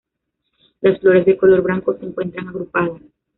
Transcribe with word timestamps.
Las 0.79 0.99
flores, 0.99 1.27
de 1.27 1.37
color 1.37 1.61
blanco, 1.61 1.95
se 1.95 2.07
encuentran 2.07 2.47
agrupadas. 2.47 3.03